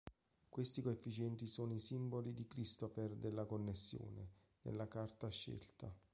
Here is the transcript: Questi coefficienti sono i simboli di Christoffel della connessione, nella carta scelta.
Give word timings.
Questi 0.49 0.81
coefficienti 0.81 1.45
sono 1.45 1.75
i 1.75 1.77
simboli 1.77 2.33
di 2.33 2.47
Christoffel 2.47 3.17
della 3.17 3.45
connessione, 3.45 4.31
nella 4.63 4.87
carta 4.87 5.29
scelta. 5.29 5.95